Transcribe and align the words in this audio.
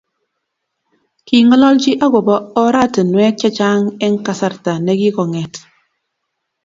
Ki 1.25 1.37
ngololchi 1.45 1.91
agobo 2.05 2.35
oratinwek 2.63 3.35
chechang 3.41 3.83
eng 4.05 4.17
kasarta 4.25 4.73
nekikonget 4.85 5.53